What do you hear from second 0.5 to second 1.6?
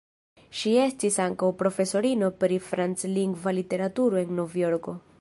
Ŝi estis ankaŭ